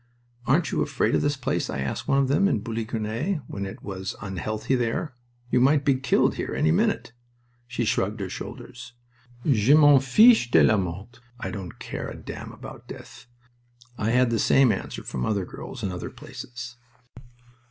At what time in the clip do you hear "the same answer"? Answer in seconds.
14.31-15.03